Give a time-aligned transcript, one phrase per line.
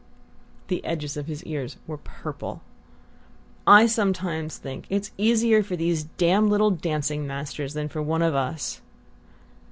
[0.67, 2.63] The edges of his ears were purple.
[3.67, 8.33] "I sometimes think it's easier for these damned little dancing masters than for one of
[8.33, 8.81] us."